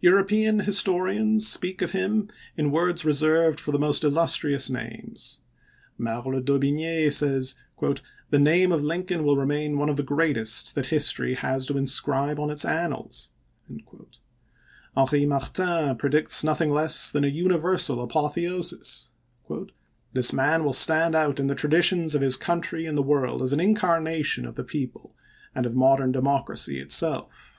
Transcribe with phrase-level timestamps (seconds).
[0.00, 5.40] European historians speak of him in words reserved for the most illustrious names.
[5.98, 7.56] Merle d'Aubigne says,"
[8.30, 11.76] The name of Lin coln will remain one of the greatest that history has to
[11.76, 13.32] inscribe on its annals.''
[14.94, 19.10] Henri Martin pre dicts nothing less than a universal apotheosis:"
[20.14, 23.52] This man will stand out in the traditions of his country and the world as
[23.52, 25.14] an incarnation of the people,
[25.54, 27.50] and of modern democracy itself."